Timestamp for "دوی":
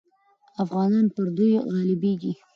1.37-1.51